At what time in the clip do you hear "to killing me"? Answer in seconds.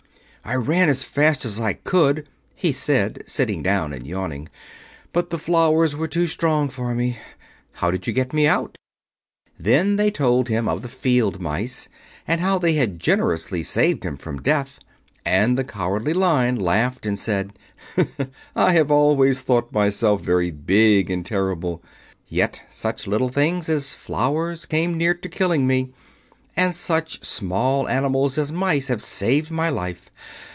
25.13-25.93